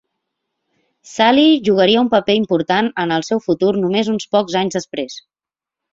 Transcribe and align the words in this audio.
Saly 1.09 1.43
jugaria 1.67 2.01
un 2.05 2.09
paper 2.15 2.37
important 2.39 2.91
en 3.05 3.15
el 3.19 3.27
seu 3.31 3.45
futur 3.49 3.73
només 3.85 4.13
uns 4.15 4.29
pocs 4.37 4.61
anys 4.63 4.79
després. 4.79 5.21